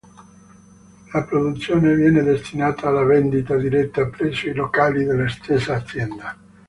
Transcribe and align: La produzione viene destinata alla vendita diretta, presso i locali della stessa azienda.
La 1.13 1.21
produzione 1.23 1.93
viene 1.93 2.23
destinata 2.23 2.87
alla 2.87 3.03
vendita 3.03 3.55
diretta, 3.55 4.07
presso 4.07 4.47
i 4.47 4.53
locali 4.55 5.03
della 5.05 5.29
stessa 5.29 5.75
azienda. 5.75 6.35